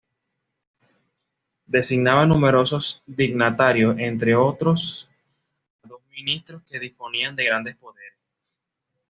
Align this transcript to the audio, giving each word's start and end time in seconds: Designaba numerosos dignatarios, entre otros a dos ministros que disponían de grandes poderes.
Designaba 1.67 2.25
numerosos 2.25 3.03
dignatarios, 3.05 3.99
entre 3.99 4.33
otros 4.33 5.07
a 5.83 5.89
dos 5.89 6.01
ministros 6.09 6.63
que 6.63 6.79
disponían 6.79 7.35
de 7.35 7.45
grandes 7.45 7.75
poderes. 7.75 8.17